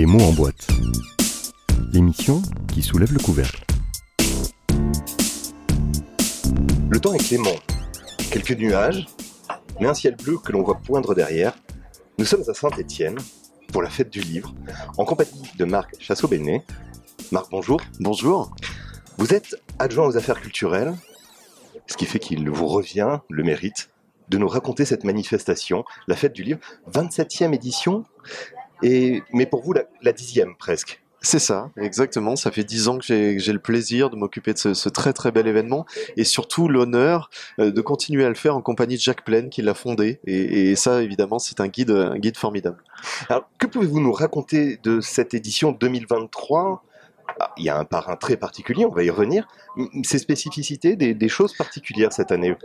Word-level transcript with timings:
Les 0.00 0.06
mots 0.06 0.22
en 0.22 0.32
boîte. 0.32 0.66
L'émission 1.92 2.40
qui 2.72 2.80
soulève 2.80 3.12
le 3.12 3.18
couvercle. 3.18 3.62
Le 6.88 6.98
temps 6.98 7.12
est 7.12 7.18
clément. 7.18 7.56
Quelques 8.30 8.52
nuages, 8.52 9.08
mais 9.78 9.88
un 9.88 9.92
ciel 9.92 10.16
bleu 10.16 10.38
que 10.38 10.52
l'on 10.52 10.62
voit 10.62 10.78
poindre 10.78 11.14
derrière. 11.14 11.54
Nous 12.16 12.24
sommes 12.24 12.44
à 12.48 12.54
Saint-Étienne 12.54 13.18
pour 13.74 13.82
la 13.82 13.90
fête 13.90 14.08
du 14.08 14.22
livre, 14.22 14.54
en 14.96 15.04
compagnie 15.04 15.52
de 15.58 15.66
Marc 15.66 15.94
Chassot-Bennet. 16.00 16.64
Marc, 17.30 17.50
bonjour. 17.50 17.82
Bonjour. 17.98 18.56
Vous 19.18 19.34
êtes 19.34 19.54
adjoint 19.78 20.06
aux 20.06 20.16
affaires 20.16 20.40
culturelles, 20.40 20.94
ce 21.86 21.98
qui 21.98 22.06
fait 22.06 22.20
qu'il 22.20 22.48
vous 22.48 22.68
revient 22.68 23.18
le 23.28 23.42
mérite 23.42 23.90
de 24.30 24.38
nous 24.38 24.48
raconter 24.48 24.86
cette 24.86 25.04
manifestation, 25.04 25.84
la 26.06 26.16
fête 26.16 26.32
du 26.32 26.42
livre, 26.42 26.60
27e 26.90 27.52
édition, 27.52 28.06
et, 28.82 29.22
mais 29.32 29.46
pour 29.46 29.62
vous 29.62 29.72
la, 29.72 29.84
la 30.02 30.12
dixième 30.12 30.56
presque. 30.56 31.00
C'est 31.22 31.38
ça, 31.38 31.70
exactement. 31.76 32.34
Ça 32.34 32.50
fait 32.50 32.64
dix 32.64 32.88
ans 32.88 32.96
que 32.96 33.04
j'ai 33.04 33.52
le 33.52 33.58
plaisir 33.58 34.08
de 34.08 34.16
m'occuper 34.16 34.54
de 34.54 34.58
ce, 34.58 34.72
ce, 34.72 34.88
très 34.88 35.12
très 35.12 35.30
bel 35.30 35.46
événement 35.46 35.84
et 36.16 36.24
surtout 36.24 36.66
l'honneur 36.66 37.28
euh, 37.58 37.70
de 37.70 37.80
continuer 37.82 38.24
à 38.24 38.30
le 38.30 38.34
faire 38.34 38.56
en 38.56 38.62
compagnie 38.62 38.96
de 38.96 39.00
Jacques 39.00 39.24
Plaine 39.24 39.50
qui 39.50 39.60
l'a 39.60 39.74
fondé. 39.74 40.20
Et, 40.26 40.70
et, 40.70 40.76
ça, 40.76 41.02
évidemment, 41.02 41.38
c'est 41.38 41.60
un 41.60 41.68
guide, 41.68 41.90
un 41.90 42.18
guide 42.18 42.38
formidable. 42.38 42.82
Alors, 43.28 43.50
que 43.58 43.66
pouvez-vous 43.66 44.00
nous 44.00 44.12
raconter 44.12 44.78
de 44.82 45.00
cette 45.00 45.34
édition 45.34 45.72
2023 45.72 46.84
ah, 46.84 46.89
il 47.56 47.64
y 47.64 47.68
a 47.68 47.78
un 47.78 47.84
parrain 47.84 48.16
très 48.16 48.36
particulier, 48.36 48.84
on 48.84 48.92
va 48.92 49.02
y 49.02 49.10
revenir. 49.10 49.46
Ces 50.02 50.18
spécificités, 50.18 50.96
des, 50.96 51.28
choses 51.28 51.54
particulières 51.54 52.12
cette 52.12 52.32
année 52.32 52.56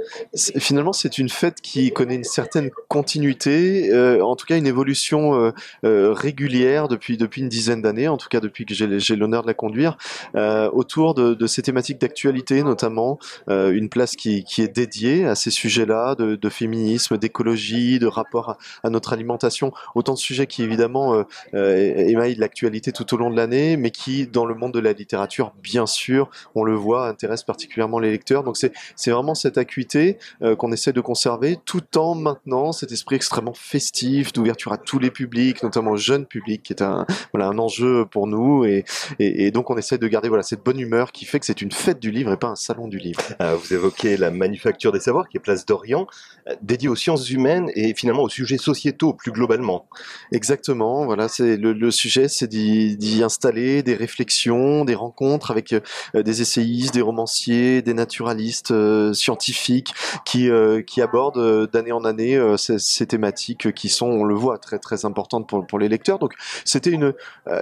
Finalement, 0.58 0.92
c'est 0.92 1.18
une 1.18 1.30
fête 1.30 1.62
qui 1.62 1.92
connaît 1.92 2.16
une 2.16 2.24
certaine 2.24 2.72
continuité, 2.88 3.92
euh, 3.92 4.24
en 4.24 4.36
tout 4.36 4.46
cas 4.46 4.58
une 4.58 4.66
évolution 4.66 5.36
euh, 5.36 5.52
euh, 5.84 6.14
régulière 6.14 6.88
depuis, 6.88 7.18
une 7.38 7.50
dizaine 7.50 7.82
d'années, 7.82 8.08
en 8.08 8.17
tout 8.17 8.28
cas 8.28 8.40
depuis 8.40 8.66
que 8.66 8.73
j'ai 8.73 9.16
l'honneur 9.16 9.44
de 9.44 9.48
la 9.48 9.54
conduire, 9.54 9.98
autour 10.34 11.14
de, 11.14 11.48
ces 11.48 11.62
thématiques 11.62 12.02
d'actualité, 12.02 12.64
notamment 12.64 13.20
une 13.48 13.89
place 13.89 14.16
qui, 14.16 14.44
est 14.58 14.73
dédiée 14.73 15.26
à 15.26 15.36
ces 15.36 15.52
sujets-là, 15.52 16.16
de, 16.16 16.36
de, 16.36 16.50
féminisme, 16.50 17.17
d'écologie, 17.17 18.00
de 18.00 18.08
rapport 18.08 18.52
à, 18.52 18.58
à, 18.84 18.89
notre 18.89 19.14
alimentation, 19.14 19.72
autant 19.94 20.14
de 20.14 20.20
sujets 20.20 20.48
qui 20.48 20.64
évidemment 20.64 21.23
émaillent 21.54 22.36
l'actualité 22.36 22.92
tout 22.92 23.14
au 23.14 23.17
long 23.17 23.30
de 23.30 23.36
l'année, 23.36 23.78
mais 23.78 23.92
qui, 23.92 24.28
dans 24.28 24.45
le 24.45 24.56
monde 24.56 24.64
de 24.69 24.80
la 24.80 24.94
littérature, 24.94 25.53
bien 25.61 25.85
sûr, 25.85 26.30
on 26.55 26.63
le 26.63 26.75
voit, 26.75 27.08
intéresse 27.08 27.44
particulièrement 27.44 27.99
les 27.99 28.11
lecteurs. 28.11 28.44
Donc 28.44 28.58
c'est 28.58 29.11
vraiment 29.11 29.35
cette 29.35 29.58
acuité 29.58 30.17
euh, 30.41 30.55
qu'on 30.55 30.71
essaie 30.71 30.94
de 30.94 31.02
conserver, 31.02 31.58
tout 31.66 31.97
en 31.97 32.16
maintenant 32.16 32.71
cet 32.71 32.91
esprit 32.91 33.16
extrêmement 33.16 33.53
festif, 33.53 34.33
d'ouverture 34.33 34.73
à 34.73 34.77
tous 34.77 34.99
les 34.99 35.11
publics, 35.11 35.63
notamment 35.63 35.91
au 35.91 35.97
jeune 35.97 36.25
public, 36.25 36.63
qui 36.63 36.73
est 36.73 36.81
un, 36.81 37.05
voilà, 37.33 37.47
un 37.49 37.58
enjeu 37.58 38.05
pour 38.05 38.27
nous. 38.27 38.66
Et, 38.66 38.86
et, 39.19 39.45
et 39.45 39.52
donc 39.52 39.69
on 39.69 39.77
essaie 39.77 39.97
de 39.97 40.08
garder 40.08 40.30
voilà, 40.30 40.43
cette 40.43 40.63
bonne 40.63 40.80
humeur 40.80 41.11
qui 41.11 41.25
fait 41.25 41.39
que 41.39 41.45
c'est 41.45 41.61
une 41.61 41.71
fête 41.71 41.99
du 41.99 42.11
livre 42.11 42.31
et 42.31 42.38
pas 42.38 42.47
un 42.47 42.55
salon 42.55 42.88
du 42.88 42.97
livre. 42.97 43.21
Euh, 43.41 43.55
vous 43.55 43.73
évoquez 43.73 44.17
la 44.17 44.31
manufacture 44.31 44.91
des 44.91 44.99
savoirs, 44.99 45.27
qui 45.30 45.38
est 45.38 45.39
place 45.39 45.66
d'Orient, 45.66 46.08
euh, 46.47 46.55
dédiée 46.61 46.89
aux 46.89 46.95
sciences 46.95 47.30
humaines 47.30 47.69
et 47.75 47.93
finalement 47.93 48.23
aux 48.23 48.30
sujets 48.30 48.58
sociétaux 48.58 49.13
plus 49.13 49.31
globalement. 49.31 49.88
Exactement, 50.31 51.05
voilà, 51.05 51.27
c'est 51.27 51.58
le, 51.58 51.73
le 51.73 51.91
sujet, 51.91 52.27
c'est 52.27 52.47
d'y 52.47 53.21
installer 53.23 53.83
des 53.83 53.95
réflexions, 53.95 54.45
des 54.46 54.96
rencontres 54.96 55.52
avec 55.52 55.74
euh, 55.74 56.24
des 56.24 56.42
essayistes, 56.42 56.94
des 56.94 57.02
romanciers, 57.02 57.82
des 57.82 57.94
naturalistes 57.94 58.72
euh, 58.72 59.14
scientifiques 59.14 59.94
qui, 60.26 60.50
euh, 60.50 60.82
abordent 60.98 61.70
d'année 61.72 61.92
en 61.92 62.04
année 62.06 62.40
ces, 62.58 63.06
thématiques 63.06 63.73
qui 63.73 63.90
sont, 63.90 64.08
on 64.08 64.23
le 64.23 64.34
voit, 64.34 64.58
très 64.58 64.80
très 64.80 65.06
importantes 65.06 65.48
pour, 65.48 65.78
les 65.78 65.90
lecteurs. 65.90 66.20
Donc 66.20 66.34
c'était 66.64 66.90
une, 66.90 67.14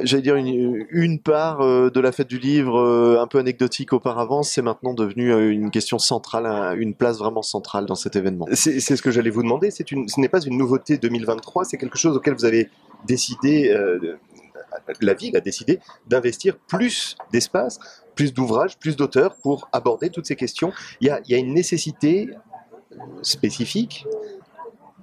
j'allais 0.04 0.22
dire 0.22 0.36
une, 0.36 0.86
une 0.92 1.20
part 1.20 1.59
de 1.59 2.00
la 2.00 2.11
fête 2.11 2.28
du 2.28 2.38
livre 2.38 3.17
un 3.20 3.28
peu 3.28 3.39
anecdotique 3.39 3.92
auparavant, 3.92 4.43
c'est 4.43 4.61
maintenant 4.61 4.93
devenu 4.93 5.52
une 5.52 5.72
question 5.72 5.98
centrale, 5.99 6.80
une 6.80 6.93
place 6.93 7.17
vraiment 7.17 7.42
centrale 7.42 7.86
dans 7.86 7.95
cet 7.95 8.16
événement. 8.16 8.48
C'est 8.54 8.80
ce 8.80 9.02
que 9.02 9.11
j'allais 9.11 9.32
vous 9.32 9.43
demander, 9.43 9.70
une, 9.92 10.08
ce 10.08 10.22
n'est 10.22 10.30
pas 10.30 10.42
une 10.42 10.58
nouveauté 10.58 10.98
2023, 10.98 11.66
c'est 11.66 11.77
quelque 11.77 11.98
chose 11.98 12.16
auquel 12.16 12.36
vous 12.36 12.45
avez 12.45 12.70
décidé 13.05 13.76
la 15.02 15.14
ville 15.14 15.36
a 15.36 15.39
décidé 15.39 15.80
d'investir 16.08 16.58
plus 16.58 17.16
d'espace, 17.32 17.80
plus 18.16 18.34
d'ouvrages, 18.34 18.78
plus 18.78 18.95
d'auteurs 18.95 19.36
pour 19.42 19.70
aborder 19.72 20.10
toutes 20.10 20.26
ces 20.26 20.36
questions. 20.36 20.72
Il 21.02 21.08
y 21.08 21.34
a, 21.34 21.38
une 21.38 21.54
nécessité 21.54 22.30
spécifique 23.22 24.06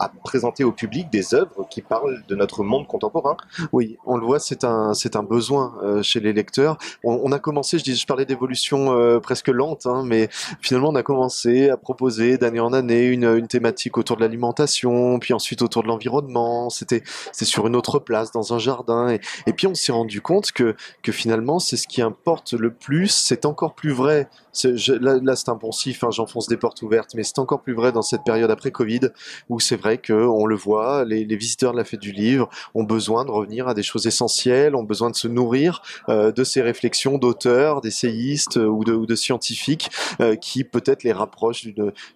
à 0.01 0.09
présenter 0.09 0.65
au 0.65 0.73
public 0.73 1.11
des 1.11 1.35
œuvres 1.35 1.67
qui 1.69 1.83
parlent 1.83 2.23
de 2.27 2.35
notre 2.35 2.65
monde 2.65 2.87
contemporain. 2.87 3.37
Oui, 3.73 3.99
on 4.07 4.17
le 4.17 4.25
voit, 4.25 4.41
c'est 4.41 4.65
un, 4.65 4.95
c'est 4.95 5.15
un 5.15 5.23
besoin 5.23 5.75
euh, 5.83 6.03
chez 6.03 6.21
les 6.21 6.33
lecteurs. 6.33 6.79
On, 7.05 7.31
a 7.33 7.39
commencé, 7.39 7.79
je, 7.79 7.85
dis, 7.85 7.95
je 7.95 8.07
parlais 8.07 8.25
d'évolution 8.25 8.93
euh, 8.93 9.21
presque 9.21 9.49
lente, 9.49 9.87
hein, 9.87 10.03
mais 10.05 10.29
finalement 10.61 10.89
on 10.89 10.95
a 10.95 11.03
commencé 11.03 11.69
à 11.69 11.77
proposer 11.77 12.39
d'année 12.39 12.61
en 12.61 12.73
année 12.73 13.05
une, 13.05 13.25
une 13.25 13.47
thématique 13.47 13.99
autour 13.99 14.17
de 14.17 14.23
l'alimentation, 14.23 15.19
puis 15.19 15.35
ensuite 15.35 15.61
autour 15.63 15.83
de 15.83 15.89
l'environnement. 15.89 16.71
C'était, 16.71 17.03
c'est 17.33 17.45
sur 17.45 17.67
une 17.67 17.77
autre 17.77 17.99
place 17.99 18.33
dans 18.33 18.55
un 18.55 18.59
jardin, 18.59 19.11
et, 19.11 19.21
et 19.47 19.53
puis 19.53 19.67
on 19.67 19.75
s'est 19.75 19.93
rendu 19.93 20.23
compte 20.23 20.53
que, 20.53 20.75
que 21.03 21.13
finalement 21.13 21.59
c'est 21.59 21.77
ce 21.77 21.87
qui 21.87 22.01
importe 22.01 22.55
le 22.55 22.73
plus. 22.73 23.09
C'est 23.09 23.45
encore 23.45 23.75
plus 23.75 23.93
vrai. 23.93 24.29
Là, 24.65 25.37
c'est 25.37 25.49
un 25.49 25.57
poncif, 25.57 26.03
hein, 26.03 26.11
j'enfonce 26.11 26.49
des 26.49 26.57
portes 26.57 26.83
ouvertes, 26.83 27.15
mais 27.15 27.23
c'est 27.23 27.39
encore 27.39 27.61
plus 27.63 27.75
vrai 27.75 27.93
dans 27.93 28.03
cette 28.03 28.25
période 28.25 28.51
après 28.51 28.71
Covid 28.71 29.11
où 29.49 29.61
c'est 29.61 29.77
vrai 29.77 29.90
que 29.99 30.13
on 30.13 30.47
le 30.47 30.57
voit, 30.57 31.05
les, 31.05 31.25
visiteurs 31.37 31.73
de 31.73 31.79
la 31.79 31.85
fête 31.85 32.01
du 32.01 32.13
livre 32.13 32.49
ont 32.75 32.85
besoin 32.85 33.25
de 33.25 33.31
revenir 33.31 33.69
à 33.69 33.75
des 33.75 33.83
choses 33.83 34.07
essentielles, 34.07 34.75
ont 34.75 34.83
besoin 34.83 35.11
de 35.11 35.17
se 35.17 35.29
nourrir 35.29 35.83
euh, 36.09 36.33
de 36.33 36.45
ces 36.45 36.63
réflexions 36.63 37.19
d'auteurs, 37.19 37.81
d'essayistes 37.81 38.57
euh, 38.57 38.67
ou, 38.67 38.85
de, 38.85 39.15
scientifiques 39.15 39.91
euh, 40.21 40.37
qui 40.37 40.65
peut-être 40.65 41.03
les 41.03 41.13
rapprochent 41.13 41.67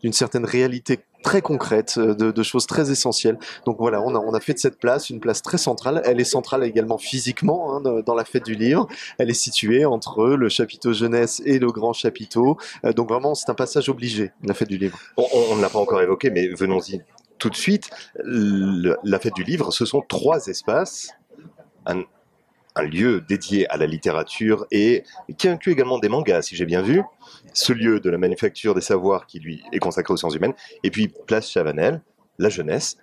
d'une 0.03 0.13
certaine 0.13 0.45
réalité 0.45 1.01
très 1.23 1.41
concrète, 1.41 1.99
de, 1.99 2.43
choses 2.43 2.67
très 2.67 2.91
essentielles. 2.91 3.39
Donc 3.65 3.79
voilà, 3.79 4.03
on 4.03 4.35
a, 4.35 4.41
fait 4.41 4.53
de 4.53 4.59
cette 4.59 4.79
place 4.79 5.09
une 5.09 5.21
place 5.21 5.41
très 5.41 5.57
centrale. 5.57 6.03
Elle 6.05 6.21
est 6.21 6.25
centrale 6.25 6.65
également 6.65 6.99
physiquement 6.99 7.75
hein, 7.75 8.03
dans 8.05 8.15
la 8.15 8.27
fête 8.27 8.45
du 8.45 8.55
livre. 8.55 8.87
Elle 9.17 9.31
est 9.31 9.33
située 9.33 9.87
entre 9.87 10.27
le 10.27 10.51
chapiteau 10.51 10.93
jeunesse 10.93 11.41
et 11.47 11.59
le 11.59 11.73
grand 11.73 11.95
chapiteau. 11.95 12.59
Donc 12.95 13.09
vraiment, 13.09 13.35
c'est 13.35 13.49
un 13.49 13.55
passage 13.55 13.89
obligé, 13.89 14.33
la 14.43 14.53
fête 14.53 14.69
du 14.69 14.77
livre. 14.77 14.99
On 15.17 15.57
ne 15.57 15.63
l'a 15.63 15.71
pas 15.71 15.79
encore 15.79 16.03
évoqué, 16.03 16.29
mais 16.29 16.49
venons-y 16.49 17.01
tout 17.45 17.51
de 17.51 17.57
suite. 17.57 17.91
La 18.25 19.19
fête 19.19 19.35
du 19.35 19.45
livre, 19.45 19.71
ce 19.71 19.85
sont 19.85 20.01
trois 20.01 20.47
espaces. 20.47 21.11
Un 21.85 22.83
lieu 22.83 23.21
dédié 23.21 23.69
à 23.69 23.77
la 23.77 23.87
littérature 23.87 24.67
et 24.71 25.05
qui 25.37 25.47
inclut 25.49 25.73
également 25.73 25.99
des 25.99 26.09
mangas, 26.09 26.41
si 26.41 26.57
j'ai 26.57 26.65
bien 26.65 26.81
vu. 26.81 27.03
Ce 27.53 27.75
lieu 27.75 28.01
de 28.01 28.09
la 28.09 28.17
manufacture 28.17 28.75
des 28.75 28.81
savoirs 28.81 29.27
qui 29.27 29.41
lui 29.41 29.63
est 29.73 29.79
consacré 29.79 30.15
aux 30.15 30.17
sciences 30.17 30.35
humaines. 30.35 30.55
Et 30.85 30.91
puis 30.91 31.13
Place 31.27 31.51
Chavanel, 31.51 32.01
la 32.39 32.49
jeunesse. 32.49 32.97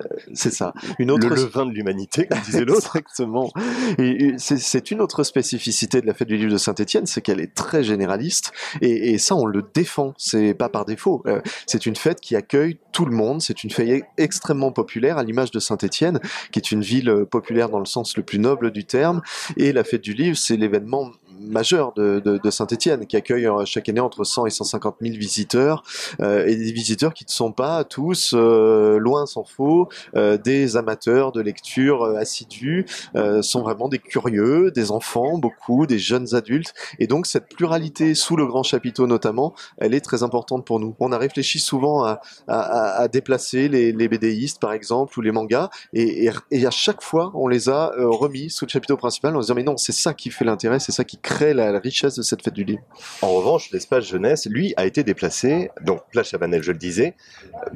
Euh, 0.00 0.16
c'est 0.34 0.52
ça. 0.52 0.74
Une 0.98 1.10
autre... 1.10 1.28
Le 1.28 1.34
levain 1.34 1.66
de 1.66 1.72
l'humanité, 1.72 2.26
comme 2.26 2.40
disait 2.40 2.64
l'autre. 2.64 2.96
Exactement. 2.96 3.52
Et 3.98 4.34
c'est 4.38 4.90
une 4.90 5.00
autre 5.00 5.22
spécificité 5.22 6.00
de 6.00 6.06
la 6.06 6.14
fête 6.14 6.28
du 6.28 6.36
livre 6.36 6.52
de 6.52 6.58
Saint-Etienne, 6.58 7.06
c'est 7.06 7.20
qu'elle 7.20 7.40
est 7.40 7.54
très 7.54 7.82
généraliste. 7.82 8.52
Et, 8.80 9.12
et, 9.12 9.18
ça, 9.18 9.34
on 9.34 9.46
le 9.46 9.62
défend. 9.74 10.14
C'est 10.18 10.54
pas 10.54 10.68
par 10.68 10.84
défaut. 10.84 11.22
Euh, 11.26 11.40
c'est 11.66 11.86
une 11.86 11.96
fête 11.96 12.20
qui 12.20 12.36
accueille 12.36 12.78
tout 12.92 13.06
le 13.06 13.14
monde. 13.14 13.40
C'est 13.40 13.64
une 13.64 13.70
fête 13.70 14.04
extrêmement 14.16 14.72
populaire, 14.72 15.18
à 15.18 15.24
l'image 15.24 15.50
de 15.50 15.60
Saint-Etienne, 15.60 16.20
qui 16.50 16.58
est 16.58 16.70
une 16.72 16.82
ville 16.82 17.24
populaire 17.30 17.68
dans 17.68 17.78
le 17.78 17.86
sens 17.86 18.16
le 18.16 18.22
plus 18.22 18.38
noble 18.38 18.70
du 18.70 18.84
terme. 18.84 19.22
Et 19.56 19.72
la 19.72 19.84
fête 19.84 20.02
du 20.02 20.12
livre, 20.12 20.36
c'est 20.36 20.56
l'événement 20.56 21.12
majeur 21.40 21.92
de, 21.94 22.20
de, 22.24 22.38
de 22.38 22.50
Saint-Etienne, 22.50 23.06
qui 23.06 23.16
accueille 23.16 23.46
euh, 23.46 23.64
chaque 23.64 23.88
année 23.88 24.00
entre 24.00 24.24
100 24.24 24.46
et 24.46 24.50
150 24.50 24.96
000 25.00 25.16
visiteurs, 25.16 25.82
euh, 26.20 26.46
et 26.46 26.56
des 26.56 26.72
visiteurs 26.72 27.14
qui 27.14 27.24
ne 27.24 27.30
sont 27.30 27.52
pas 27.52 27.84
tous, 27.84 28.32
euh, 28.34 28.98
loin 28.98 29.26
s'en 29.26 29.44
faut, 29.44 29.85
euh, 30.14 30.38
des 30.38 30.76
amateurs 30.76 31.32
de 31.32 31.40
lecture 31.40 32.02
euh, 32.02 32.16
assidus, 32.16 32.86
euh, 33.14 33.42
sont 33.42 33.62
vraiment 33.62 33.88
des 33.88 33.98
curieux, 33.98 34.70
des 34.70 34.90
enfants, 34.90 35.38
beaucoup, 35.38 35.86
des 35.86 35.98
jeunes 35.98 36.34
adultes, 36.34 36.74
et 36.98 37.06
donc 37.06 37.26
cette 37.26 37.48
pluralité 37.48 38.14
sous 38.14 38.36
le 38.36 38.46
grand 38.46 38.62
chapiteau 38.62 39.06
notamment, 39.06 39.54
elle 39.78 39.94
est 39.94 40.00
très 40.00 40.22
importante 40.22 40.64
pour 40.66 40.80
nous. 40.80 40.94
On 41.00 41.12
a 41.12 41.18
réfléchi 41.18 41.58
souvent 41.58 42.04
à, 42.48 43.08
déplacer 43.08 43.68
les, 43.68 43.92
les 43.92 44.08
BDistes 44.08 44.60
par 44.60 44.72
exemple, 44.72 45.18
ou 45.18 45.22
les 45.22 45.32
mangas, 45.32 45.70
et, 45.92 46.28
à 46.28 46.70
chaque 46.70 47.02
fois 47.02 47.30
on 47.34 47.48
les 47.48 47.68
a 47.68 47.92
remis 47.96 48.50
sous 48.50 48.64
le 48.64 48.70
chapiteau 48.70 48.96
principal 48.96 49.36
en 49.36 49.40
se 49.40 49.46
disant 49.46 49.54
mais 49.54 49.62
non, 49.62 49.76
c'est 49.76 49.92
ça 49.92 50.14
qui 50.14 50.30
fait 50.30 50.44
l'intérêt, 50.44 50.78
c'est 50.80 50.92
ça 50.92 51.04
qui 51.04 51.18
crée 51.18 51.54
la, 51.54 51.78
richesse 51.78 52.16
de 52.16 52.22
cette 52.22 52.42
fête 52.42 52.54
du 52.54 52.64
livre. 52.64 52.82
En 53.22 53.32
revanche, 53.34 53.70
l'espace 53.70 54.04
jeunesse, 54.04 54.46
lui, 54.46 54.74
a 54.76 54.86
été 54.86 55.04
déplacé, 55.04 55.70
donc 55.82 56.00
place 56.10 56.28
Chabanel, 56.28 56.62
je 56.62 56.72
le 56.72 56.78
disais. 56.78 57.14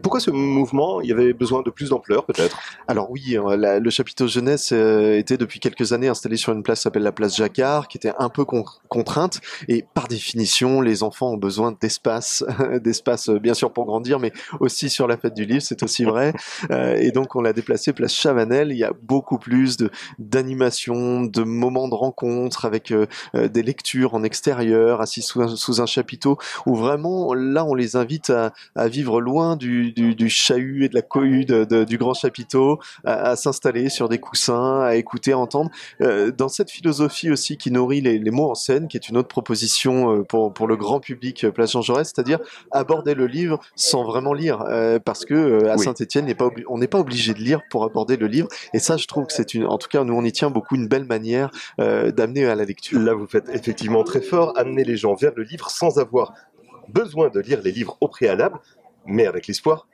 Pourquoi 0.03 0.21
ce 0.21 0.31
mouvement? 0.31 1.01
Il 1.01 1.09
y 1.09 1.13
avait 1.13 1.33
besoin 1.33 1.63
de 1.63 1.71
plus 1.71 1.91
d'ampleur, 1.91 2.00
peut-être 2.01 2.59
Alors 2.89 3.11
oui, 3.11 3.37
euh, 3.37 3.57
la- 3.57 3.79
le 3.79 3.91
chapiteau 3.91 4.27
jeunesse 4.27 4.71
euh, 4.73 5.17
était 5.19 5.37
depuis 5.37 5.61
quelques 5.61 5.93
années 5.93 6.09
installé 6.09 6.37
sur 6.37 6.53
une 6.53 6.63
place 6.63 6.81
s'appelle 6.83 7.03
la 7.03 7.13
place 7.13 7.37
Jacquard, 7.37 7.89
qui 7.89 7.97
était 7.99 8.13
un 8.19 8.29
peu 8.29 8.45
con- 8.45 8.65
contrainte. 8.89 9.41
Et 9.69 9.85
par 9.95 10.09
définition, 10.09 10.81
les 10.81 11.03
enfants 11.03 11.31
ont 11.33 11.37
besoin 11.37 11.75
d'espace, 11.81 12.45
d'espace 12.83 13.29
euh, 13.29 13.39
bien 13.39 13.55
sûr 13.55 13.73
pour 13.73 13.85
grandir, 13.87 14.19
mais 14.19 14.33
aussi 14.61 14.91
sur 14.91 15.07
la 15.07 15.17
fête 15.17 15.35
du 15.35 15.45
livre, 15.45 15.63
c'est 15.63 15.83
aussi 15.83 16.05
vrai. 16.05 16.33
Et 16.71 17.11
donc 17.13 17.37
on 17.37 17.41
l'a 17.43 17.53
déplacé 17.53 17.93
place 17.93 18.13
Chavanel. 18.15 18.71
Il 18.73 18.77
y 18.79 18.85
a 18.85 18.93
beaucoup 19.03 19.39
plus 19.39 19.77
de 19.77 19.91
d'animation, 20.19 21.23
de 21.23 21.43
moments 21.43 21.89
de 21.89 21.95
rencontre 21.95 22.65
avec 22.65 22.93
des 23.35 23.63
lectures 23.63 24.15
en 24.15 24.23
extérieur, 24.23 25.01
assis 25.01 25.23
sous 25.23 25.43
un, 25.43 25.49
sous 25.57 25.81
un 25.81 25.87
chapiteau, 25.87 26.39
où 26.67 26.75
vraiment 26.75 27.35
là 27.35 27.65
on 27.65 27.75
les 27.75 27.97
invite 27.97 28.31
à, 28.31 28.53
à 28.75 28.89
vivre 28.89 29.21
loin 29.21 29.57
du, 29.57 29.93
du, 29.93 30.15
du 30.15 30.29
chahut 30.29 30.85
et 30.85 30.89
de 30.89 30.95
la 30.95 31.03
cohue 31.03 31.45
de- 31.45 31.65
de- 31.65 31.85
du 31.91 31.99
grand 31.99 32.15
chapiteau, 32.15 32.79
à, 33.05 33.31
à 33.31 33.37
s'installer 33.37 33.89
sur 33.91 34.09
des 34.09 34.19
coussins, 34.19 34.81
à 34.81 34.95
écouter, 34.95 35.33
à 35.33 35.39
entendre. 35.39 35.71
Euh, 36.01 36.31
dans 36.31 36.49
cette 36.49 36.71
philosophie 36.71 37.31
aussi 37.31 37.57
qui 37.57 37.71
nourrit 37.71 38.01
les, 38.01 38.19
les 38.19 38.31
mots 38.31 38.51
en 38.51 38.55
scène, 38.55 38.89
qui 38.89 38.97
est 38.97 39.09
une 39.09 39.17
autre 39.17 39.29
proposition 39.29 39.95
euh, 40.15 40.23
pour, 40.23 40.53
pour 40.55 40.67
le 40.69 40.77
grand 40.77 41.01
public 41.01 41.45
euh, 41.45 41.51
Place 41.51 41.73
Jean 41.73 41.83
Jaurès, 41.83 42.07
c'est-à-dire 42.07 42.39
aborder 42.71 43.15
le 43.15 43.27
livre 43.27 43.59
sans 43.75 44.05
vraiment 44.05 44.33
lire, 44.33 44.65
parce 45.05 45.25
que 45.25 45.67
à 45.67 45.77
Oui. 45.77 45.85
Saint-Étienne, 45.85 46.33
on 46.69 46.79
n'est 46.79 46.87
pas 46.87 47.01
obligé 47.01 47.35
de 47.35 47.41
lire 47.41 47.61
pour 47.71 47.85
aborder 47.85 48.17
le 48.17 48.29
livre. 48.29 48.49
Et 48.73 48.79
ça, 48.79 48.97
je 48.97 49.07
trouve 49.07 49.27
que 49.27 49.33
c'est 49.33 49.53
une, 49.55 49.67
en 49.67 49.79
tout 49.79 49.89
cas, 49.89 50.05
nous 50.05 50.15
on 50.15 50.25
y 50.25 50.33
tient 50.33 50.51
beaucoup 50.51 50.77
une 50.77 50.87
belle 50.87 51.05
manière 51.05 51.51
d'amener 51.79 52.47
à 52.47 52.55
la 52.55 52.65
lecture. 52.65 53.01
Là, 53.01 53.15
vous 53.15 53.27
faites 53.27 53.49
effectivement 53.53 54.05
très 54.05 54.21
fort, 54.21 54.53
amener 54.57 54.85
les 54.85 54.97
gens 54.97 55.15
vers 55.15 55.33
le 55.35 55.43
livre 55.43 55.69
sans 55.71 55.99
avoir 55.99 56.33
besoin 56.89 57.29
de 57.29 57.41
lire 57.41 57.61
les 57.63 57.73
livres 57.73 57.97
au 58.01 58.09
préalable, 58.09 58.59
mais 59.07 59.27
avec 59.27 59.47
l'espoir 59.47 59.87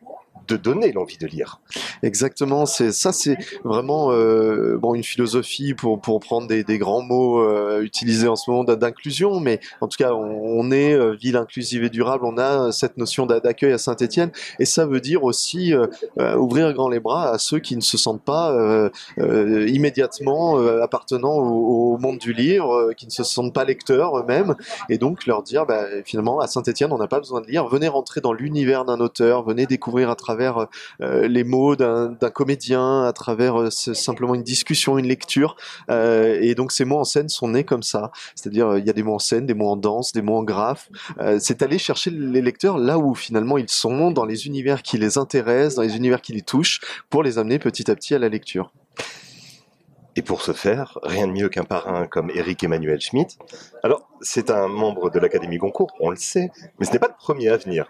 de 0.47 0.57
donner 0.57 0.93
l'envie 0.93 1.19
de 1.19 1.27
lire. 1.27 1.61
Exactement, 2.03 2.67
c'est 2.67 2.93
ça, 2.93 3.13
c'est 3.13 3.37
vraiment 3.65 4.13
euh, 4.13 4.79
bon 4.79 4.95
une 4.95 5.05
philosophie 5.05 5.75
pour 5.75 6.01
pour 6.01 6.21
prendre 6.21 6.47
des, 6.47 6.65
des 6.65 6.79
grands 6.79 7.03
mots 7.03 7.41
euh, 7.41 7.83
utilisés 7.83 8.29
en 8.29 8.37
ce 8.37 8.51
moment 8.51 8.65
d'in- 8.65 8.77
d'inclusion, 8.77 9.41
mais 9.41 9.61
en 9.81 9.89
tout 9.89 9.97
cas, 9.99 10.13
on, 10.13 10.71
est 10.71 10.93
euh, 10.93 11.15
ville 11.15 11.37
inclusive 11.37 11.85
et 11.85 11.91
durable. 11.91 12.25
On 12.25 12.39
a 12.39 12.73
cette 12.73 12.97
notion 12.97 13.27
d'a- 13.27 13.41
d'accueil 13.41 13.73
à 13.73 13.79
Saint-Étienne, 13.79 14.31
et 14.59 14.65
ça 14.65 14.87
veut 14.87 15.01
dire 15.01 15.25
aussi 15.25 15.73
ouvrir 16.17 16.73
grand 16.73 16.89
les 16.89 17.01
bras 17.01 17.31
à 17.31 17.39
ceux 17.39 17.59
qui 17.59 17.77
ne 17.77 17.81
se 17.81 17.97
sentent 17.97 18.23
pas 18.23 18.55
immédiatement 19.19 20.59
appartenant 20.83 21.35
au, 21.37 21.97
monde 21.99 22.19
du 22.19 22.33
livre, 22.33 22.93
qui 22.97 23.07
ne 23.07 23.11
se 23.11 23.25
sentent 23.25 23.55
pas 23.55 23.65
lecteurs 23.65 24.19
eux-mêmes, 24.19 24.55
et 24.89 24.99
donc 24.99 25.27
leur 25.27 25.43
dire 25.43 25.67
bah, 25.67 25.85
finalement 26.05 26.41
à 26.41 26.47
Saint-Étienne, 26.47 26.93
on 26.93 26.99
n'a 26.99 27.09
pas 27.09 27.21
besoin 27.21 27.41
de 27.41 27.47
lire. 27.47 27.67
Venez 27.67 27.89
rentrer 27.89 28.21
dans 28.21 28.33
l'univers 28.33 28.85
d'un 28.85 29.01
auteur, 29.01 29.45
venez 29.45 29.67
découvrir 29.67 30.11
à 30.11 30.15
travers 30.15 30.36
euh, 31.01 31.29
les 31.29 31.45
mots 31.45 31.77
d'un 31.77 32.17
comédien, 32.33 33.05
à 33.05 33.13
travers 33.13 33.61
euh, 33.61 33.71
simplement 33.71 34.35
une 34.35 34.43
discussion, 34.43 34.99
une 34.99 35.07
lecture. 35.07 35.57
Euh, 35.91 36.39
et 36.41 36.55
donc 36.55 36.73
ces 36.73 36.85
mots 36.85 36.99
en 36.99 37.05
scène 37.05 37.29
sont 37.29 37.49
nés 37.49 37.65
comme 37.65 37.83
ça. 37.83 38.11
C'est-à-dire 38.35 38.79
il 38.79 38.87
y 38.87 38.91
a 38.91 38.93
des 38.93 39.03
mots 39.03 39.15
en 39.15 39.19
scène, 39.19 39.47
des 39.47 39.55
mots 39.55 39.69
en 39.69 39.77
danse, 39.77 40.13
des 40.13 40.23
mots 40.23 40.37
en 40.37 40.43
graphe. 40.43 40.89
C'est 41.39 41.63
aller 41.63 41.79
chercher 41.79 42.11
les 42.11 42.43
lecteurs 42.43 42.79
là 42.79 42.99
où 42.99 43.15
finalement 43.15 43.59
ils 43.59 43.69
sont, 43.69 44.11
dans 44.11 44.25
les 44.25 44.47
univers 44.47 44.83
qui 44.83 44.99
les 44.99 45.19
intéressent, 45.19 45.77
dans 45.77 45.83
les 45.83 45.97
univers 45.97 46.21
qui 46.21 46.33
les 46.33 46.43
touchent, 46.43 46.81
pour 47.11 47.23
les 47.23 47.39
amener 47.39 47.59
petit 47.59 47.91
à 47.91 47.95
petit 47.95 48.15
à 48.15 48.19
la 48.19 48.29
lecture. 48.29 48.73
Et 50.19 50.23
pour 50.23 50.41
ce 50.41 50.53
faire, 50.53 50.99
rien 51.03 51.27
de 51.27 51.33
mieux 51.33 51.49
qu'un 51.51 51.65
parrain 51.65 52.07
comme 52.07 52.31
Éric 52.31 52.65
Emmanuel 52.65 52.99
Schmitt. 53.01 53.37
Alors, 53.83 54.09
c'est 54.23 54.49
un 54.51 54.67
membre 54.67 55.11
de 55.11 55.19
l'Académie 55.19 55.59
Goncourt, 55.59 55.93
on 56.01 56.09
le 56.09 56.17
sait, 56.17 56.51
mais 56.79 56.87
ce 56.87 56.93
n'est 56.93 56.99
pas 56.99 57.09
le 57.09 57.15
premier 57.19 57.51
à 57.51 57.59
venir. 57.59 57.87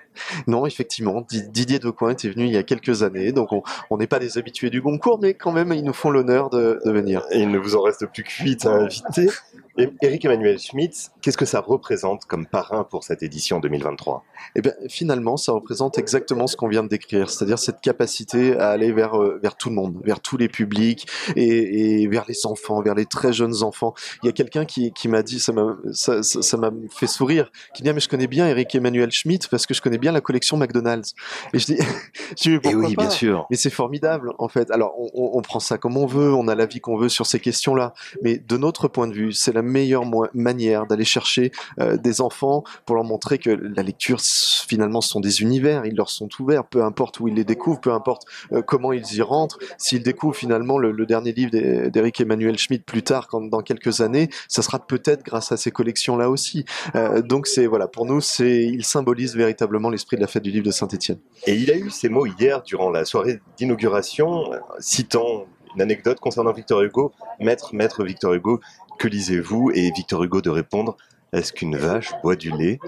Non, 0.49 0.67
effectivement, 0.67 1.21
Di- 1.21 1.49
Didier 1.49 1.79
Decoing 1.79 2.11
était 2.11 2.29
venu 2.29 2.47
il 2.47 2.53
y 2.53 2.57
a 2.57 2.65
quelques 2.65 3.05
années, 3.05 3.31
donc 3.31 3.51
on 3.91 3.97
n'est 3.97 4.09
pas 4.09 4.19
des 4.19 4.39
habitués 4.39 4.71
du 4.71 4.81
Goncourt, 4.81 5.21
mais 5.23 5.35
quand 5.35 5.53
même 5.53 5.73
ils 5.73 5.85
nous 5.85 5.93
font 5.93 6.11
l'honneur 6.11 6.51
de, 6.51 6.81
de 6.85 6.91
venir. 6.91 7.25
Et 7.31 7.39
il 7.39 7.51
ne 7.51 7.59
vous 7.59 7.77
en 7.77 7.83
reste 7.83 8.05
plus 8.07 8.25
que 8.25 8.43
huit 8.43 8.67
à 8.67 8.71
inviter. 8.73 9.29
Et 9.79 9.91
Éric 10.03 10.25
Emmanuel 10.25 10.59
Schmitt, 10.59 11.11
qu'est-ce 11.21 11.37
que 11.37 11.45
ça 11.45 11.61
représente 11.61 12.25
comme 12.25 12.47
parrain 12.47 12.85
pour 12.85 13.05
cette 13.05 13.23
édition 13.23 13.61
2023 13.61 14.25
Eh 14.55 14.63
bien, 14.63 14.73
finalement, 14.89 15.37
ça 15.37 15.53
représente 15.53 15.99
exactement 15.99 16.47
ce 16.47 16.57
qu'on 16.57 16.69
vient 16.69 16.83
de 16.83 16.89
décrire, 16.89 17.29
c'est-à-dire 17.31 17.59
cette 17.59 17.81
capacité 17.81 18.57
à 18.57 18.71
aller 18.71 18.93
vers 18.93 19.21
euh, 19.21 19.39
vers 19.43 19.57
tout 19.57 19.69
le 19.69 19.75
monde, 19.75 20.01
vers 20.05 20.21
tous 20.21 20.37
les 20.37 20.49
publics 20.49 21.07
et, 21.37 22.03
et 22.03 22.09
vers 22.09 22.25
les 22.29 22.47
enfants, 22.47 22.81
vers 22.83 22.95
les 22.95 23.07
très 23.07 23.33
jeunes 23.33 23.63
enfants. 23.63 23.95
Il 24.23 24.27
y 24.27 24.29
a 24.29 24.33
quelqu'un 24.33 24.65
qui, 24.65 24.93
qui 24.93 25.09
m'a 25.09 25.23
dit, 25.23 25.39
ça 25.41 25.53
m'a 25.53 25.77
ça, 25.93 26.23
ça- 26.23 26.43
ça 26.43 26.57
m'a 26.57 26.71
fait 26.91 27.07
sourire, 27.07 27.51
qui 27.75 27.83
dit 27.83 27.89
ah, 27.91 27.93
mais 27.93 28.01
je 28.01 28.09
connais 28.09 28.27
bien 28.29 28.49
Eric 28.49 28.75
Emmanuel 28.75 29.11
Schmitt 29.11 29.49
parce 29.49 29.67
que 29.67 29.75
je 29.75 29.83
connais 29.83 29.99
bien 29.99 30.13
la 30.13 30.21
collection 30.21 30.57
McDonald's. 30.57 31.15
Et 31.53 31.59
je 31.59 31.67
dis, 31.67 31.77
je 32.31 32.35
dis 32.43 32.51
mais 32.51 32.59
pourquoi 32.61 32.89
pas? 32.97 33.11
sûr. 33.11 33.47
mais 33.51 33.57
c'est 33.57 33.71
formidable, 33.71 34.33
en 34.39 34.49
fait. 34.49 34.71
Alors, 34.71 34.95
on, 34.99 35.11
on- 35.15 35.31
on 35.39 35.43
prend 35.43 35.61
ça 35.61 35.77
comme 35.77 35.97
on 35.99 36.07
veut, 36.07 36.33
on 36.33 36.49
a 36.49 36.55
l'avis 36.55 36.81
qu'on 36.81 36.97
veut 36.97 37.09
sur 37.11 37.27
ces 37.27 37.41
questions-là. 37.41 37.93
Mais 38.23 38.39
de 38.39 38.57
notre 38.57 38.89
point 38.89 39.07
de 39.09 39.13
vue, 39.13 39.33
c'est 39.33 39.53
la 39.53 39.63
meilleure 39.67 40.05
manière 40.35 40.87
d'aller 40.87 41.05
chercher 41.05 41.53
euh, 41.81 41.97
des 41.97 42.21
enfants 42.21 42.65
pour 42.85 42.97
leur 42.97 43.05
montrer 43.05 43.39
que 43.39 43.51
la 43.51 43.83
lecture, 43.83 44.21
finalement, 44.21 45.01
ce 45.01 45.11
sont 45.11 45.21
des 45.21 45.43
univers. 45.43 45.85
Ils 45.85 45.97
leur 45.97 46.11
sont 46.11 46.29
ouverts, 46.39 46.65
peu 46.65 46.83
importe 46.83 47.21
où 47.21 47.29
ils 47.29 47.35
les 47.35 47.45
découvrent, 47.45 47.81
peu 47.81 47.93
importe 47.93 48.23
euh, 48.53 48.63
comment 48.63 48.93
ils 48.93 49.15
y 49.15 49.23
rentrent. 49.23 49.59
S'ils 49.79 50.03
découvrent 50.03 50.37
finalement 50.37 50.79
le, 50.79 51.07
dernier 51.07 51.33
livre 51.33 51.51
d'E- 51.51 51.91
d'Eric 51.91 52.21
Emmanuel 52.21 52.59
Schmitt 52.59 52.85
plus 52.85 53.03
tard, 53.03 53.29
dans 53.33 53.61
quelques 53.61 54.01
années, 54.01 54.29
ça 54.49 54.63
sera 54.63 54.79
peut-être 54.79 55.25
grâce 55.25 55.53
à 55.53 55.57
ces 55.57 55.71
collections-là 55.71 56.31
aussi. 56.31 56.65
Euh, 56.95 57.23
donc, 57.23 57.47
c'est 57.47 57.67
voilà, 57.67 57.87
pour 57.87 58.07
nous, 58.07 58.21
il 58.41 58.85
symbolise 58.85 59.37
véritablement 59.37 59.91
l'esprit 59.91 60.17
de 60.17 60.23
la 60.23 60.27
fête 60.27 60.43
du 60.43 60.51
livre 60.51 60.67
de 60.67 60.71
Saint-Étienne. 60.71 61.19
Et 61.47 61.55
il 61.55 61.71
a 61.71 61.77
eu 61.77 61.91
ces 61.91 62.09
mots 62.09 62.27
hier 62.27 62.63
durant 62.63 62.91
la 62.91 63.05
soirée 63.05 63.41
d'inauguration, 63.57 64.51
citant 64.79 65.47
une 65.75 65.83
anecdote 65.83 66.19
concernant 66.21 66.53
Victor 66.53 66.83
Hugo. 66.83 67.13
Maître, 67.39 67.75
maître 67.75 68.03
Victor 68.03 68.33
Hugo, 68.33 68.61
lisez-vous 69.09 69.71
Et 69.75 69.91
Victor 69.91 70.23
Hugo 70.23 70.41
de 70.41 70.51
répondre 70.51 70.97
Est-ce 71.33 71.53
qu'une 71.53 71.77
vache 71.77 72.13
boit 72.23 72.37
du 72.37 72.51
lait? 72.51 72.79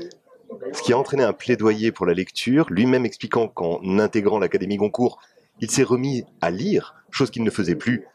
Ce 0.72 0.82
qui 0.82 0.92
a 0.92 0.98
entraîné 0.98 1.22
un 1.22 1.32
plaidoyer 1.32 1.92
pour 1.92 2.06
la 2.06 2.14
lecture, 2.14 2.66
lui-même 2.70 3.04
expliquant 3.04 3.48
qu'en 3.48 3.80
intégrant 3.98 4.38
l'Académie 4.38 4.76
Goncourt, 4.76 5.20
il 5.60 5.70
s'est 5.70 5.82
remis 5.82 6.24
à 6.40 6.50
lire, 6.50 6.94
chose 7.10 7.30
qu'il 7.30 7.42
ne 7.42 7.50
faisait 7.50 7.74
plus 7.74 8.06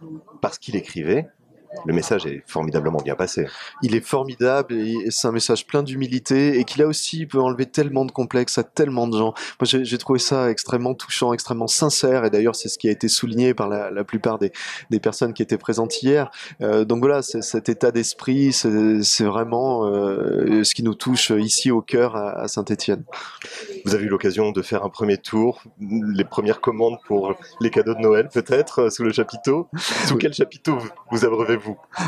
parce 0.42 0.58
qu'il 0.58 0.76
écrivait. 0.76 1.28
Le 1.86 1.94
message 1.94 2.25
est 2.25 2.44
formidablement 2.48 3.00
bien 3.04 3.16
passé. 3.16 3.48
il 3.81 3.96
est 3.96 4.06
formidable 4.06 4.74
et 4.75 5.08
c'est 5.10 5.28
un 5.28 5.31
message 5.31 5.66
plein 5.68 5.84
d'humilité 5.84 6.60
et 6.60 6.64
qui 6.64 6.80
là 6.80 6.88
aussi 6.88 7.25
peut 7.25 7.40
enlever 7.42 7.66
tellement 7.66 8.06
de 8.06 8.12
complexes 8.12 8.58
à 8.58 8.64
tellement 8.64 9.08
de 9.08 9.18
gens. 9.18 9.34
Moi 9.60 9.66
j'ai 9.84 9.98
trouvé 9.98 10.20
ça 10.20 10.50
extrêmement 10.50 10.94
touchant, 10.94 11.34
extrêmement 11.34 11.68
sincère 11.68 12.25
et 12.25 12.30
d'ailleurs 12.30 12.56
c'est 12.56 12.70
ce 12.70 12.78
qui 12.78 12.88
a 12.88 12.92
été 12.92 13.08
souligné 13.08 13.54
par 13.54 13.68
la, 13.68 13.92
la 13.92 14.04
plupart 14.04 14.40
des, 14.40 14.52
des 14.90 15.00
personnes 15.00 15.34
qui 15.34 15.42
étaient 15.42 15.58
présentes 15.58 16.02
hier. 16.02 16.31
Euh, 16.62 16.86
donc 16.86 17.00
voilà, 17.00 17.22
cet 17.22 17.70
état 17.70 17.92
d'esprit, 17.92 18.54
c'est 18.54 19.24
vraiment 19.26 19.86
euh, 19.86 20.64
ce 20.64 20.74
qui 20.76 20.84
nous 20.84 20.94
touche 20.96 21.31
ici 21.31 21.72
au 21.72 21.81
cœur 21.81 22.16
à, 22.16 22.42
à 22.44 22.48
Saint-Étienne. 22.48 23.04
Vous 23.86 23.94
avez 23.96 24.06
eu 24.06 24.10
l'occasion 24.10 24.52
de 24.52 24.62
faire 24.62 24.84
un 24.84 24.90
premier 24.90 25.18
tour, 25.18 25.64
les 25.80 26.24
premières 26.24 26.62
commandes 26.62 26.98
pour 27.08 27.36
les 27.60 27.69
cadeaux 27.69 27.94
de 27.96 28.00
Noël 28.00 28.30
peut-être, 28.31 28.84
euh, 28.84 28.90
sous 28.90 29.04
le 29.04 29.12
chapiteau. 29.12 29.68
Sous 30.08 30.18
quel 30.18 30.34
chapiteau 30.34 30.78
vous- 30.78 30.90
vous 31.12 31.26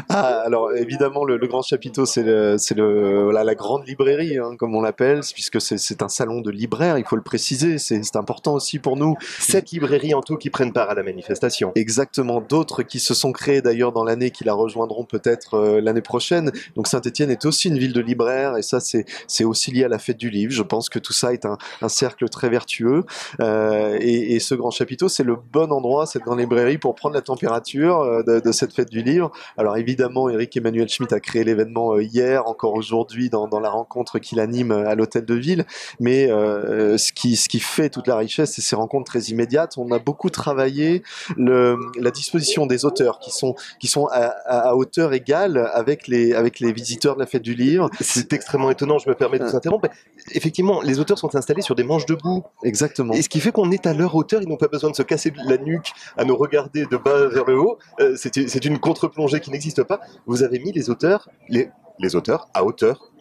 Ah, 0.09 0.41
alors 0.45 0.73
évidemment, 0.73 1.23
le, 1.25 1.37
le 1.37 1.47
grand 1.47 1.61
chapiteau, 1.61 2.05
c'est 2.05 2.23
voilà, 2.23 3.43
la 3.43 3.55
grande 3.55 3.87
librairie, 3.87 4.37
hein, 4.37 4.55
comme 4.57 4.75
on 4.75 4.81
l'appelle, 4.81 5.21
puisque 5.33 5.61
c'est, 5.61 6.01
un 6.01 6.09
salon 6.09 6.41
de 6.41 6.51
libraire, 6.51 6.97
il 6.97 7.05
faut 7.05 7.15
le 7.15 7.21
préciser, 7.21 7.77
c'est, 7.77 8.15
important 8.15 8.53
aussi 8.53 8.79
pour 8.79 8.95
nous. 8.95 9.15
Sept 9.39 9.71
librairies 9.71 10.13
en 10.13 10.21
tout 10.21 10.37
qui 10.37 10.49
prennent 10.49 10.71
part 10.71 10.89
à 10.89 10.93
la 10.93 11.03
manifestation. 11.03 11.71
Exactement, 11.75 12.39
d'autres 12.41 12.83
qui 12.83 12.99
se 12.99 13.13
sont 13.13 13.31
créées 13.31 13.61
d'ailleurs 13.61 13.91
dans 13.91 14.03
l'année, 14.03 14.31
qui 14.31 14.43
la 14.43 14.53
rejoindront 14.53 15.03
peut-être 15.03 15.55
euh, 15.55 15.81
l'année 15.81 16.01
prochaine. 16.01 16.51
Donc 16.75 16.87
Saint-Étienne 16.87 17.29
est 17.29 17.45
aussi 17.45 17.67
une 17.67 17.77
ville 17.77 17.93
de 17.93 18.01
libraires, 18.01 18.57
et 18.57 18.61
ça, 18.61 18.79
c'est, 18.79 19.05
c'est 19.27 19.43
aussi 19.43 19.71
lié 19.71 19.83
à 19.83 19.87
la 19.87 19.99
fête 19.99 20.17
du 20.17 20.29
livre. 20.29 20.51
Je 20.53 20.63
pense 20.63 20.89
que 20.89 20.99
tout 20.99 21.13
ça 21.13 21.33
est 21.33 21.45
un, 21.45 21.57
un 21.81 21.89
cercle 21.89 22.27
très 22.29 22.49
vertueux. 22.49 23.03
Euh, 23.41 23.97
et, 23.99 24.35
et 24.35 24.39
ce 24.39 24.55
grand 24.55 24.71
chapiteau, 24.71 25.09
c'est 25.09 25.23
le 25.23 25.35
bon 25.35 25.71
endroit, 25.71 26.05
cette 26.05 26.23
grande 26.23 26.39
librairie, 26.39 26.77
pour 26.77 26.95
prendre 26.95 27.15
la 27.15 27.21
température 27.21 27.99
euh, 28.01 28.23
de, 28.23 28.39
de 28.39 28.51
cette 28.51 28.73
fête 28.73 28.89
du 28.89 29.01
livre. 29.01 29.31
Alors 29.57 29.77
évidemment, 29.77 30.29
Eric 30.29 30.55
Emmanuel 30.57 30.89
Schmitt 30.89 31.13
a 31.13 31.19
créé 31.19 31.43
l'événement 31.43 31.93
euh, 31.93 32.03
hier, 32.03 32.47
encore 32.47 32.73
aujourd'hui, 32.73 33.29
dans, 33.29 33.47
dans 33.47 33.59
la 33.59 33.69
rencontre 33.69 34.19
qu'il 34.19 34.39
anime 34.39 34.71
euh, 34.71 34.89
à 34.89 34.95
l'hôtel 34.95 35.25
de 35.25 35.33
ville. 35.33 35.65
Mais 35.99 36.29
euh, 36.29 36.97
ce, 36.97 37.11
qui, 37.11 37.35
ce 37.35 37.49
qui 37.49 37.59
fait 37.59 37.89
toute 37.89 38.07
la 38.07 38.17
richesse, 38.17 38.53
c'est 38.53 38.61
ces 38.61 38.75
rencontres 38.75 39.11
très 39.11 39.21
immédiates. 39.23 39.77
On 39.77 39.91
a 39.91 39.99
beaucoup 39.99 40.29
travaillé 40.29 41.03
le, 41.37 41.77
la 41.99 42.11
disposition 42.11 42.65
des 42.65 42.85
auteurs 42.85 43.19
qui 43.19 43.31
sont, 43.31 43.55
qui 43.79 43.87
sont 43.87 44.07
à, 44.11 44.75
hauteur 44.75 45.13
égale 45.13 45.69
avec 45.73 46.07
les, 46.07 46.33
avec 46.33 46.59
les 46.59 46.71
visiteurs 46.71 47.15
de 47.15 47.19
la 47.19 47.25
fête 47.25 47.41
du 47.41 47.53
livre. 47.53 47.89
C'est 47.99 48.33
extrêmement 48.33 48.71
étonnant, 48.71 48.97
je 48.97 49.09
me 49.09 49.15
permets 49.15 49.39
de 49.39 49.45
vous 49.45 49.55
interrompre. 49.55 49.89
Effectivement, 50.31 50.81
les 50.81 50.99
auteurs 50.99 51.17
sont 51.17 51.35
installés 51.35 51.61
sur 51.61 51.75
des 51.75 51.83
manches 51.83 52.05
debout. 52.05 52.43
Exactement. 52.63 53.13
Et 53.13 53.21
ce 53.21 53.29
qui 53.29 53.39
fait 53.39 53.51
qu'on 53.51 53.71
est 53.71 53.85
à 53.85 53.93
leur 53.93 54.15
hauteur, 54.15 54.41
ils 54.41 54.47
n'ont 54.47 54.57
pas 54.57 54.67
besoin 54.67 54.89
de 54.89 54.95
se 54.95 55.03
casser 55.03 55.31
la 55.45 55.57
nuque 55.57 55.91
à 56.17 56.25
nous 56.25 56.35
regarder 56.35 56.85
de 56.85 56.97
bas 56.97 57.27
vers 57.27 57.45
le 57.45 57.59
haut. 57.59 57.77
Euh, 57.99 58.15
c'est 58.17 58.65
une 58.65 58.79
contre-plongée 58.79 59.34
qui 59.39 59.51
n'existe 59.51 59.83
pas. 59.83 59.99
Vous 60.25 60.43
avez 60.43 60.59
mis 60.59 60.71
les 60.71 60.89
auteurs 60.89 61.29
les, 61.49 61.69
les 61.99 62.15
auteurs 62.15 62.47
à 62.53 62.63
hauteur 62.63 63.11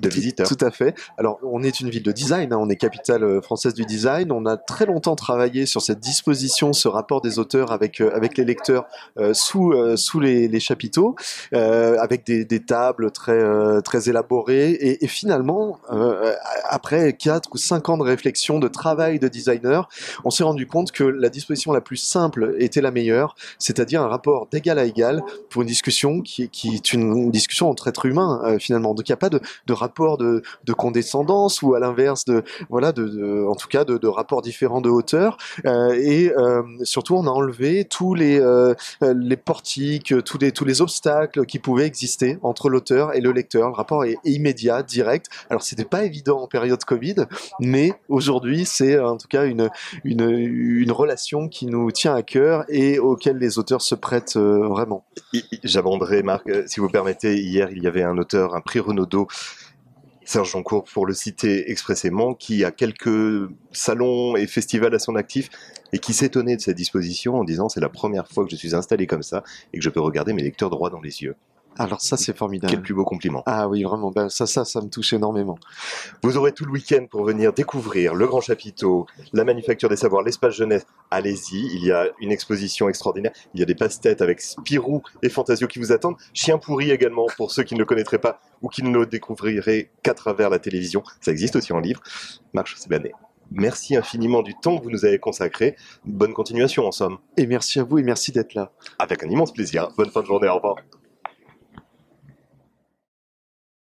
de 0.00 0.08
visiteurs. 0.08 0.48
Tout 0.48 0.64
à 0.64 0.70
fait. 0.70 0.94
Alors, 1.18 1.38
on 1.42 1.62
est 1.62 1.80
une 1.80 1.90
ville 1.90 2.02
de 2.02 2.12
design, 2.12 2.52
hein, 2.52 2.58
on 2.58 2.68
est 2.68 2.76
capitale 2.76 3.22
euh, 3.22 3.40
française 3.40 3.74
du 3.74 3.84
design. 3.84 4.32
On 4.32 4.46
a 4.46 4.56
très 4.56 4.86
longtemps 4.86 5.16
travaillé 5.16 5.66
sur 5.66 5.82
cette 5.82 6.00
disposition, 6.00 6.72
ce 6.72 6.88
rapport 6.88 7.20
des 7.20 7.38
auteurs 7.38 7.72
avec 7.72 8.00
euh, 8.00 8.10
avec 8.14 8.36
les 8.38 8.44
lecteurs 8.44 8.86
euh, 9.18 9.34
sous 9.34 9.74
sous 9.96 10.20
les, 10.20 10.48
les 10.48 10.60
chapiteaux, 10.60 11.14
avec 11.52 12.24
des, 12.26 12.44
des, 12.44 12.60
tables 12.60 13.10
très 13.10 13.82
très 13.82 14.08
élaborées. 14.08 14.70
Et, 14.72 15.04
et 15.04 15.08
finalement, 15.08 15.78
après 16.68 17.12
quatre 17.12 17.50
ou 17.52 17.58
cinq 17.58 17.88
ans 17.88 17.98
de 17.98 18.02
réflexion, 18.02 18.58
de 18.58 18.68
travail 18.68 19.18
de 19.18 19.28
designer, 19.28 19.88
on 20.24 20.30
s'est 20.30 20.44
rendu 20.44 20.66
compte 20.66 20.92
que 20.92 21.04
la 21.04 21.28
disposition 21.28 21.72
la 21.72 21.80
plus 21.80 21.96
simple 21.96 22.56
était 22.58 22.80
la 22.80 22.90
meilleure, 22.90 23.34
c'est-à-dire 23.58 24.02
un 24.02 24.08
rapport 24.08 24.48
d'égal 24.50 24.78
à 24.78 24.84
égal 24.84 25.22
pour 25.50 25.62
une 25.62 25.68
discussion 25.68 26.20
qui, 26.20 26.48
qui 26.48 26.74
est 26.74 26.92
une 26.92 27.30
discussion 27.30 27.68
entre 27.68 27.88
êtres 27.88 28.06
humains 28.06 28.56
finalement. 28.58 28.94
Donc 28.94 29.08
il 29.08 29.12
n'y 29.12 29.14
a 29.14 29.18
pas 29.18 29.30
de, 29.30 29.40
de 29.66 29.72
rapport 29.72 29.89
rapport 29.90 30.18
de, 30.18 30.42
condescendance 30.76 31.62
ou 31.62 31.74
à 31.74 31.80
l'inverse 31.80 32.24
de 32.24 32.44
voilà 32.68 32.92
de, 32.92 33.44
en 33.44 33.56
tout 33.56 33.66
cas 33.66 33.84
de, 33.84 34.06
rapports 34.06 34.40
différents 34.40 34.80
de 34.80 34.88
hauteur. 34.88 35.36
Euh, 35.66 35.92
et 36.00 36.32
euh, 36.36 36.62
surtout 36.84 37.16
on 37.16 37.26
a 37.26 37.30
enlevé 37.30 37.84
tous 37.84 38.14
les 38.14 38.40
euh, 38.40 38.74
les 39.02 39.36
portiques 39.36 40.14
tous 40.24 40.38
les 40.38 40.52
tous 40.52 40.64
les 40.64 40.80
obstacles 40.80 41.44
qui 41.44 41.58
pouvaient 41.58 41.86
exister 41.86 42.38
entre 42.42 42.68
l'auteur 42.68 43.16
et 43.16 43.20
le 43.20 43.32
lecteur. 43.32 43.68
Le 43.68 43.74
rapport 43.74 44.04
est, 44.04 44.16
immédiat 44.24 44.84
direct. 44.84 45.26
Alors 45.48 45.62
c'était 45.62 45.84
pas 45.84 46.04
évident 46.04 46.40
en 46.40 46.46
période 46.46 46.82
Covid 46.84 47.26
mais 47.58 47.92
aujourd'hui 48.08 48.64
c'est 48.64 48.98
en 49.00 49.16
tout 49.16 49.28
cas 49.28 49.44
une, 49.44 49.70
une 50.04 50.92
relation 50.92 51.48
qui 51.48 51.66
nous 51.66 51.90
tient 51.90 52.14
à 52.14 52.22
cœur 52.22 52.64
et 52.68 53.00
auquel 53.00 53.38
les 53.38 53.58
auteurs 53.58 53.82
se 53.82 53.96
prêtent 53.96 54.36
vraiment. 54.36 55.04
J'aborderai 55.64 56.22
Marc. 56.22 56.48
Si 56.66 56.78
vous 56.78 56.88
permettez 56.88 57.40
hier 57.40 57.70
il 57.72 57.82
y 57.82 57.88
avait 57.88 58.04
un 58.04 58.16
auteur 58.18 58.54
un 58.54 58.60
prix 58.60 58.78
Renaudot 58.78 59.26
Serge 60.30 60.52
Joncourt, 60.52 60.84
pour 60.84 61.06
le 61.06 61.12
citer 61.12 61.72
expressément, 61.72 62.34
qui 62.34 62.64
a 62.64 62.70
quelques 62.70 63.50
salons 63.72 64.36
et 64.36 64.46
festivals 64.46 64.94
à 64.94 65.00
son 65.00 65.16
actif 65.16 65.48
et 65.92 65.98
qui 65.98 66.12
s'étonnait 66.12 66.54
de 66.54 66.60
cette 66.60 66.76
disposition 66.76 67.34
en 67.34 67.42
disant 67.42 67.68
c'est 67.68 67.80
la 67.80 67.88
première 67.88 68.28
fois 68.28 68.44
que 68.44 68.50
je 68.52 68.54
suis 68.54 68.76
installé 68.76 69.08
comme 69.08 69.24
ça 69.24 69.42
et 69.72 69.78
que 69.78 69.82
je 69.82 69.90
peux 69.90 69.98
regarder 69.98 70.32
mes 70.32 70.42
lecteurs 70.42 70.70
droit 70.70 70.88
dans 70.88 71.00
les 71.00 71.22
yeux. 71.22 71.34
Alors 71.78 72.00
ça, 72.00 72.16
c'est 72.16 72.36
formidable. 72.36 72.72
Quel 72.72 72.82
plus 72.82 72.94
beau 72.94 73.04
compliment. 73.04 73.42
Ah 73.46 73.68
oui, 73.68 73.82
vraiment. 73.82 74.10
Ben, 74.10 74.28
ça, 74.28 74.46
ça, 74.46 74.64
ça 74.64 74.80
me 74.80 74.88
touche 74.88 75.12
énormément. 75.12 75.58
Vous 76.22 76.36
aurez 76.36 76.52
tout 76.52 76.64
le 76.64 76.72
week-end 76.72 77.06
pour 77.10 77.24
venir 77.24 77.52
découvrir 77.52 78.14
le 78.14 78.26
Grand 78.26 78.40
Chapiteau, 78.40 79.06
la 79.32 79.44
Manufacture 79.44 79.88
des 79.88 79.96
Savoirs, 79.96 80.22
l'espace 80.22 80.54
jeunesse. 80.54 80.86
Allez-y, 81.10 81.74
il 81.74 81.84
y 81.84 81.92
a 81.92 82.08
une 82.20 82.32
exposition 82.32 82.88
extraordinaire. 82.88 83.32
Il 83.54 83.60
y 83.60 83.62
a 83.62 83.66
des 83.66 83.74
passe-têtes 83.74 84.20
avec 84.20 84.40
Spirou 84.40 85.02
et 85.22 85.28
Fantasio 85.28 85.68
qui 85.68 85.78
vous 85.78 85.92
attendent. 85.92 86.16
Chien 86.34 86.58
pourri 86.58 86.90
également 86.90 87.26
pour 87.36 87.50
ceux 87.50 87.62
qui 87.62 87.74
ne 87.74 87.78
le 87.78 87.86
connaîtraient 87.86 88.18
pas 88.18 88.40
ou 88.62 88.68
qui 88.68 88.82
ne 88.82 88.90
le 88.90 89.06
découvriraient 89.06 89.90
qu'à 90.02 90.14
travers 90.14 90.50
la 90.50 90.58
télévision. 90.58 91.02
Ça 91.20 91.30
existe 91.30 91.56
aussi 91.56 91.72
en 91.72 91.80
livre. 91.80 92.00
Marche 92.52 92.76
Sebané. 92.76 93.12
Merci 93.52 93.96
infiniment 93.96 94.42
du 94.42 94.54
temps 94.54 94.78
que 94.78 94.84
vous 94.84 94.90
nous 94.90 95.04
avez 95.04 95.18
consacré. 95.18 95.76
Bonne 96.04 96.32
continuation 96.32 96.86
en 96.86 96.92
somme. 96.92 97.18
Et 97.36 97.46
merci 97.46 97.80
à 97.80 97.84
vous 97.84 97.98
et 97.98 98.02
merci 98.02 98.30
d'être 98.30 98.54
là. 98.54 98.72
Avec 98.98 99.24
un 99.24 99.28
immense 99.28 99.52
plaisir. 99.52 99.88
Bonne 99.96 100.10
fin 100.10 100.20
de 100.20 100.26
journée. 100.26 100.48
Au 100.48 100.56
revoir. 100.56 100.76